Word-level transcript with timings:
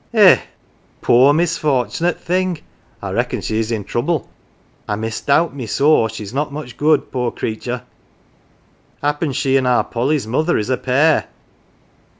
"Eh, 0.15 0.39
poor 1.03 1.31
misfort'nate 1.31 2.17
thing, 2.19 2.57
I 3.03 3.11
reckon 3.11 3.39
she's 3.39 3.71
in 3.71 3.83
trouble. 3.83 4.27
I 4.89 4.95
misdoubt 4.95 5.53
me 5.53 5.67
sore 5.67 6.09
she's 6.09 6.33
not 6.33 6.51
much 6.51 6.75
good, 6.75 7.11
poor 7.11 7.29
creatur'. 7.29 7.83
Happen 9.03 9.31
she 9.31 9.59
an' 9.59 9.67
our 9.67 9.83
Polly's 9.83 10.25
mother 10.25 10.57
is 10.57 10.71
a 10.71 10.77
pair." 10.77 11.27